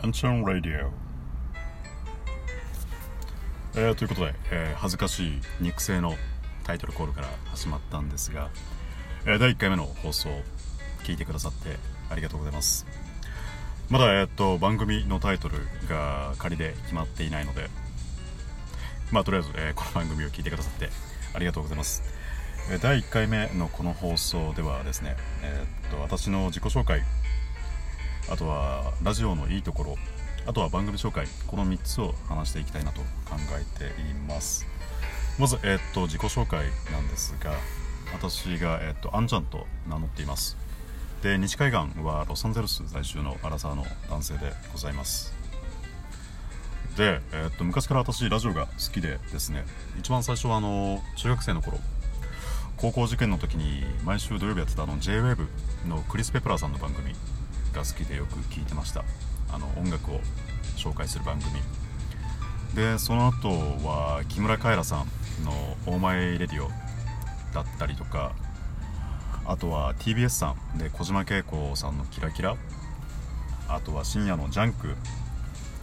[0.00, 0.90] アンチョン・ラディオ、
[3.74, 6.14] えー、ということで、えー、恥ずかしい肉声の
[6.62, 8.48] タイトルコールから始まったんですが、
[9.26, 10.28] えー、第1回目の放送
[11.02, 11.78] 聞いてくださって
[12.10, 12.86] ありがとうございます。
[13.90, 15.58] まだ、えー、っと番組のタイトル
[15.88, 17.68] が仮で決まっていないので
[19.10, 20.90] まあとりあえず、えー、この番組を聞いてくださって
[21.34, 22.04] ありがとうございます。
[22.82, 27.02] 第1回目のこの放送ではですね、えー、っと私の自己紹介
[28.30, 29.96] あとはラジオのいいところ
[30.46, 34.66] あとは番組紹介この3つを話していきたいなと考えています。
[35.38, 37.52] まず、えー、っと自己紹介なんですが
[38.12, 40.56] 私が、えー、っとアンちゃんと名乗っています。
[41.22, 45.34] で西海岸はロサンゼルス在住のアラサーの男性でございます。
[46.96, 49.64] で、えー、っと昔から私ラジオが好きでですね
[49.98, 51.78] 一番最初はあの中学生の頃
[52.76, 55.46] 高校受験の時に毎週土曜日やってたあの JWAVE
[55.88, 57.14] のクリス・ペプラーさんの番組
[57.72, 59.04] が好きでよく聴いてました。
[59.50, 60.20] あの音楽を
[60.76, 61.60] 紹介する番組。
[62.74, 65.04] でその後は木村カエラさ
[65.42, 65.52] んの
[65.86, 66.70] 「オーマイレディオ」
[67.54, 68.32] だったりとか
[69.44, 72.56] あとは TBS さんで小島慶子さんの「キラキラ」
[73.68, 74.94] あとは深夜の「ジャンク」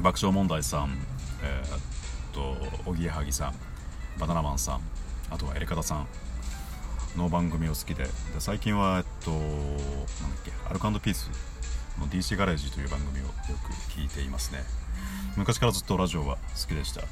[0.00, 0.96] 爆笑問題さん
[1.42, 1.80] えー、っ
[2.32, 3.54] とおぎやはぎさん
[4.18, 4.80] バナナマンさん
[5.30, 6.06] あとはエレカタさん
[7.16, 11.30] の番組を好きでで最近はえっとなんだっけアルカンピース
[11.98, 13.30] の DC ガレージという番組をよ
[13.64, 14.60] く聞いていますね。
[15.36, 17.02] 昔からずっとラジオは好きでした。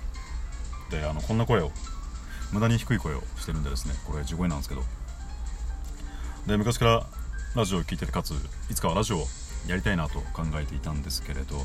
[0.90, 1.72] であのこんな声を
[2.52, 4.82] 無駄に低い声をしてるんでですねこれ地声なんですけど。
[6.46, 7.06] で昔から
[7.54, 8.32] ラジオを聴いててかつ
[8.70, 9.26] いつかはラジオを
[9.66, 11.64] やりたいなと考えていたんですけれど。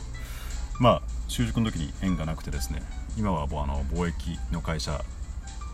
[0.79, 2.81] まあ習熟の時に縁がなくてですね
[3.15, 5.03] 今はもうあの貿易の会社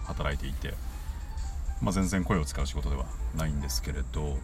[0.06, 0.74] 働いていて、
[1.82, 3.06] まあ、全然声を使う仕事では
[3.38, 4.38] ないんですけれど。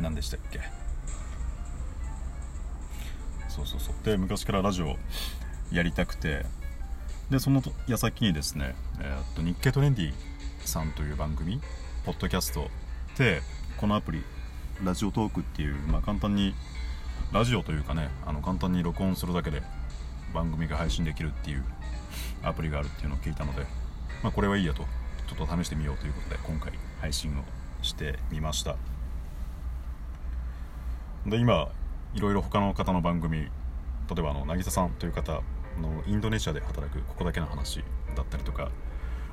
[0.00, 0.60] 何でしたっけ？
[3.52, 3.94] そうそうそう。
[4.04, 4.96] で昔からラジオ
[5.72, 6.44] やりたくて。
[7.30, 10.12] でその矢先にですね、えー、っと日経トレンディ
[10.66, 11.62] さんという番組
[12.04, 12.68] ポッドキャスト
[13.16, 13.40] で
[13.78, 14.22] このアプリ
[14.84, 16.52] ラジオトークっていう、まあ、簡単に
[17.32, 19.62] ラジオというかねあの簡単に録音するだけで
[20.34, 21.64] 番組が配信できるっていう
[22.42, 23.62] アプリがあるっていうのを聞いたので、
[24.22, 24.84] まあ、これはいいやと。
[25.34, 27.42] ちょっと試してみようということで今回配信を
[27.82, 28.76] してみました。
[31.26, 31.68] で今
[32.14, 33.48] いろいろ他の方の番組例
[34.18, 35.42] えばあの渚さんという方
[35.80, 37.82] のインドネシアで働くここだけの話
[38.14, 38.70] だったりとか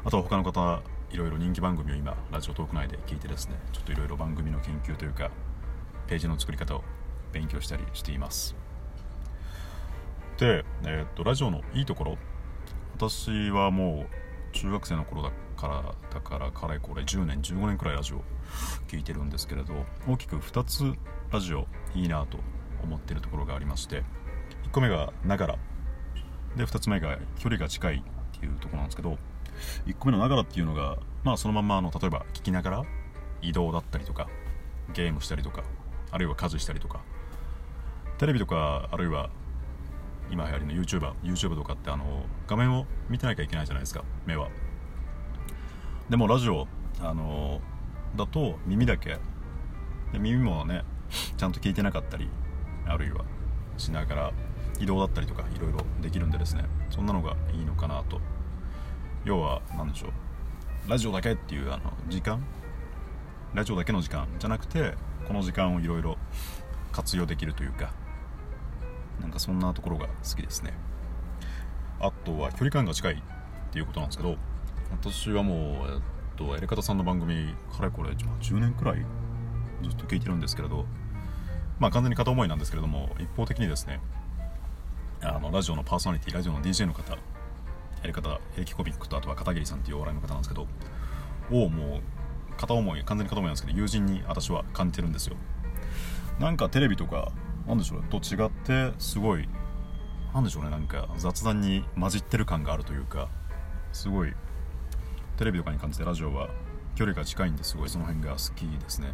[0.05, 0.81] あとは他の方
[1.11, 5.31] いろいろ人気番組を今ラジオトーク内で聞いてですねちょっといろいろ番組の研究というか
[6.07, 6.83] ページの作り方を
[7.31, 8.55] 勉強したりしています。
[10.37, 12.17] で、えー、っとラジオのいいところ。
[12.95, 18.23] 私はもう中学生の頃だからだからかれこれ10年15年くらいラジオ
[18.87, 19.73] 聞いてるんですけれど
[20.07, 20.93] 大きく2つ
[21.31, 22.39] ラジオいいなと
[22.83, 24.03] 思ってるところがありまして
[24.67, 25.57] 1個目がながら。
[26.55, 29.17] で2つ目が距離が近いっていうところなんですけど
[29.85, 32.83] 1個目のながらっていうのがまあそのままあの例えば聞きながら
[33.41, 34.27] 移動だったりとか
[34.93, 35.63] ゲームしたりとか
[36.11, 37.01] あるいは家事したりとか
[38.17, 39.29] テレビとかあるいは
[40.31, 44.49] 今流行りの YouTuber YouTube とかってあの画面を見てなきゃいけないじゃないですか目は。
[46.09, 46.67] でもラジオ
[47.01, 47.61] あの
[48.15, 49.17] だと耳だけ。
[50.11, 50.83] で耳もね
[51.37, 52.29] ちゃんと聞いてなかったり
[52.89, 53.23] あるいは
[53.77, 54.33] しながら
[54.79, 56.65] 移動だったりとかいろいろできるんでですね。
[56.89, 58.19] そんなのがいいのかなと。
[59.25, 60.89] 要は何でしょう。
[60.89, 62.43] ラジオだけっていうあの時間。
[63.53, 64.93] ラジオだけの時間じゃなくて
[65.27, 66.17] この時間をいろいろ
[66.91, 67.93] 活用できるというか。
[69.21, 70.73] なんかそんなところが好きですね。
[71.99, 73.17] あとは距離感が近いっ
[73.71, 74.37] ていうことなんですけど
[74.91, 76.01] 私はもう、えっ
[76.37, 79.05] と、エレカタさんの番組かれこれ10年くらい
[79.83, 80.85] ずっと聞いてるんですけれど
[81.79, 83.99] まあ完全に片思いなんですけれども一方的にですね
[85.21, 87.17] あのラジオのパーソナリティラジオの DJ の方や
[88.03, 90.67] り方平気コミックとあとは片桐さんっていうお笑いの方なんですけど
[91.51, 92.01] をもう
[92.57, 95.35] 片思い完全に片思いなんですけど友人に私は感じてるんですよ。
[96.39, 97.31] なんかテレビとか
[97.67, 99.47] なんでしょうと違ってすごい
[100.33, 103.29] なんでしょうねなんか雑談に混じってる感があるというか
[103.91, 104.33] すごい
[105.37, 106.49] テレビとかに感じてラジオは
[106.99, 109.13] 距離が近いんですごいその辺が好きですね。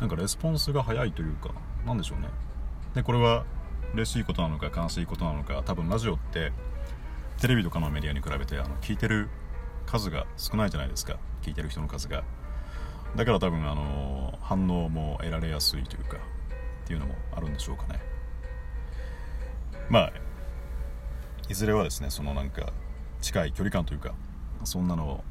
[0.00, 1.50] なんかレスポンスが早いというか
[1.84, 2.28] なんでしょうね。
[2.94, 3.44] でこれは
[3.92, 6.52] 嬉しいことなのか悲しいことなのか多分ラジオって
[7.38, 9.28] テレビとかのメディアに比べてあの聞いてる
[9.84, 11.18] 数が少ないじゃないですか。
[11.42, 12.24] 聞いてる人の数が。
[13.14, 18.00] だから多分あの反応も得られやすいというかっていうのもあるんでしょうかね。
[19.90, 20.12] まあ
[21.50, 22.72] いずれはですねそのなんか
[23.20, 24.14] 近い距離感というか
[24.64, 25.24] そんなのを、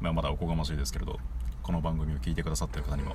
[0.00, 1.18] まあ、まだおこがましいですけれど
[1.62, 3.14] この番組を聞いてくださってる方にも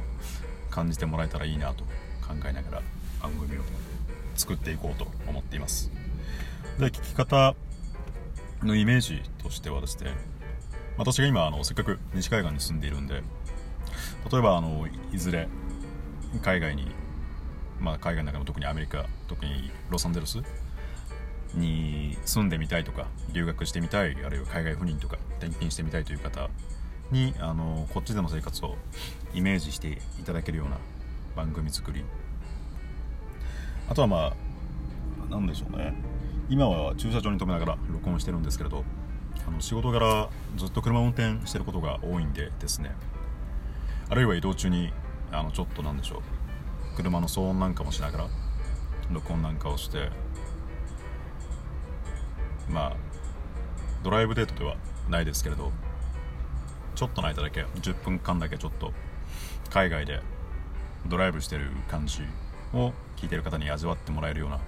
[0.69, 1.83] 感じてもらえたらいいなと
[2.21, 2.81] 考えながら
[3.21, 3.61] 番組を
[4.35, 5.91] 作っていこうと思っています。
[6.79, 7.55] で聞き方
[8.63, 10.11] のイメージとしてはですね
[10.97, 13.23] 私が今あのせっかく西海岸に住んでいるんで
[14.31, 15.47] 例えばあのいずれ
[16.41, 16.87] 海外に、
[17.79, 20.39] まあ、海外の中の特にアメリカ特にロサンゼルス
[21.53, 26.49] に住んでみたいとか留学してみたいあるいは海外赴任とか転勤してみたいという方
[27.11, 28.77] にあのこっちでの生活を
[29.33, 30.77] イメージしていただけるような
[31.35, 32.03] 番組作り。
[33.89, 34.33] あとはまあ
[35.29, 35.93] 何でしょうね。
[36.49, 38.83] 今は駐車場に止めながら録音してるんですけれど
[39.47, 42.91] あの仕事柄ずっと車を運転してることが多いんでですね。
[44.09, 44.91] あるいは移動中に
[45.31, 46.95] あのちょっとなんでしょう。
[46.95, 48.27] 車の騒音なんかもしながら
[49.11, 50.09] 録音なんかをして
[52.69, 52.95] まあ
[54.03, 54.75] ドライブデートでは
[55.09, 55.71] ないですけれど
[56.95, 58.93] ちょっとの間だけ10分間だけちょっと
[59.69, 60.21] 海外で
[61.07, 62.21] ドライブしてる感じ
[62.73, 64.59] を聞いてる方に味わってもらえるような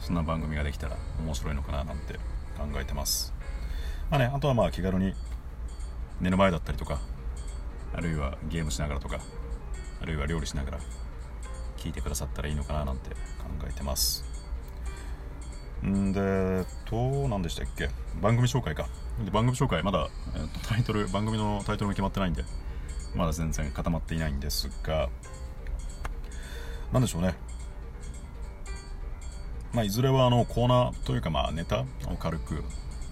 [0.00, 2.14] そんな番組ができたら面白いのかななんて
[2.58, 3.32] 考えてます。
[4.10, 5.14] まあねあとはまあ気軽に
[6.20, 7.00] 寝る前だったりとか
[7.94, 9.20] あるいはゲームしながらとか
[10.00, 10.78] あるいは料理しながら
[11.76, 13.16] 聞いてくださったらいいのかななんて考
[13.68, 14.31] えてます。
[15.88, 17.90] んでと何でしたっけ？
[18.20, 18.88] 番組紹介か。
[19.24, 22.44] で番組紹介まだ、えー、とタイトル番組のタイトルも決まってないんで
[23.14, 25.08] まだ全然固まっていないんですが
[26.92, 27.34] 何でしょうね。
[29.72, 32.62] まあいずれはあのコーナーというかまあネタを軽く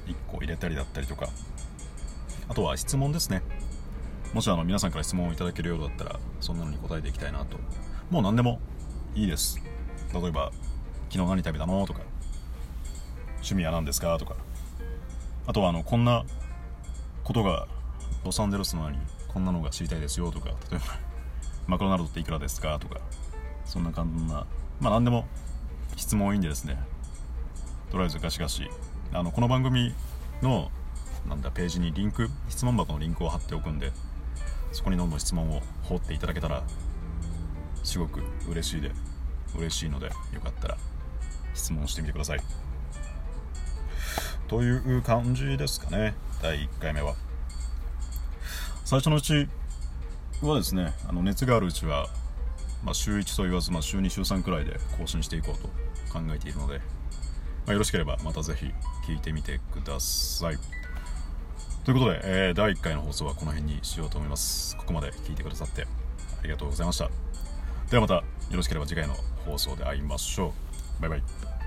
[0.07, 1.29] 1個入れたりだったりとか
[2.49, 3.43] あとは質問ですね。
[4.33, 7.59] もしあの皆さんから質問をいただけるようだったらそんなのに答えていきたいなと。
[8.11, 8.61] もう何でも
[9.15, 9.61] いいです。
[10.15, 10.53] 例えば
[11.11, 11.87] 昨日何食べたの？
[11.87, 12.01] とか。
[13.41, 14.17] 趣味は何ですか？
[14.19, 14.37] とか。
[15.47, 16.25] あとはあのこんな
[17.25, 17.67] ことが
[18.25, 18.99] ロサンゼルスのに
[19.29, 20.51] こんなのが知りたいですよとか。
[20.71, 20.81] 例えば
[21.67, 22.79] マクドナルドっていくらですか？
[22.79, 23.01] とか。
[23.65, 24.47] そんな感じな
[24.81, 25.27] まあ何でも
[25.97, 26.83] 質問いいんでですね。
[27.91, 28.69] とりあえずガシガシ。
[29.13, 29.95] あのこの番組
[30.43, 30.71] の
[31.29, 33.93] なんだページにリンク質問箱のリンクを貼っておくんで
[34.73, 36.63] そこにどんどん質問を放っていただけたら
[37.83, 38.93] すごく嬉しいで
[39.57, 40.77] 嬉しいのでよかったら
[41.55, 42.41] 質問してみてください。
[44.51, 46.13] という感じですかね。
[46.43, 47.15] 第1回目は。
[48.85, 49.47] 最初のうち
[50.43, 52.09] はですねあの熱があるうちは、
[52.83, 55.69] まあ、週1と言わず、まあ、週2週3くらいで更新していこうと
[56.13, 56.85] 考えているので、ま
[57.69, 58.67] あ、よろしければまたぜひ
[59.09, 60.57] 聞いてみてください。
[61.85, 64.77] ということで、えー、第1回の放送はこの辺にしようと思います。
[64.77, 65.87] ここまで聞いてくださって
[66.41, 67.09] ありがとうございました。
[67.89, 69.15] ではまたよろしければ次回の
[69.47, 70.53] 放送で会いましょ
[70.99, 71.03] う。
[71.03, 71.60] バイバイ。